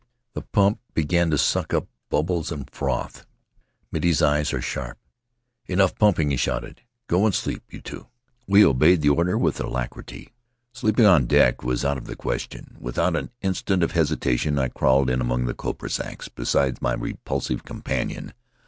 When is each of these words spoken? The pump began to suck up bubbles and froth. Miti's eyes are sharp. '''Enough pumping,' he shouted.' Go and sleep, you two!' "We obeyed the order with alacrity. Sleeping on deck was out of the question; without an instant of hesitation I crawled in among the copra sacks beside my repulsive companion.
The 0.33 0.41
pump 0.41 0.79
began 0.95 1.29
to 1.29 1.37
suck 1.37 1.75
up 1.75 1.85
bubbles 2.09 2.51
and 2.51 2.67
froth. 2.67 3.27
Miti's 3.91 4.19
eyes 4.23 4.51
are 4.51 4.59
sharp. 4.59 4.97
'''Enough 5.71 5.93
pumping,' 5.99 6.31
he 6.31 6.37
shouted.' 6.37 6.81
Go 7.07 7.23
and 7.27 7.35
sleep, 7.35 7.61
you 7.71 7.81
two!' 7.81 8.07
"We 8.47 8.65
obeyed 8.65 9.01
the 9.01 9.09
order 9.09 9.37
with 9.37 9.59
alacrity. 9.59 10.33
Sleeping 10.73 11.05
on 11.05 11.27
deck 11.27 11.61
was 11.61 11.85
out 11.85 11.99
of 11.99 12.05
the 12.07 12.15
question; 12.15 12.77
without 12.79 13.15
an 13.15 13.29
instant 13.43 13.83
of 13.83 13.91
hesitation 13.91 14.57
I 14.57 14.69
crawled 14.69 15.07
in 15.07 15.21
among 15.21 15.45
the 15.45 15.53
copra 15.53 15.87
sacks 15.91 16.29
beside 16.29 16.81
my 16.81 16.95
repulsive 16.95 17.63
companion. 17.63 18.33